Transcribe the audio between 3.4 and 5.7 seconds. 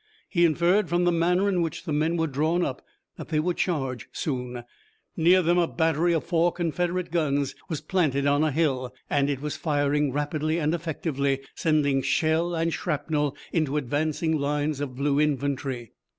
charge soon. Near them a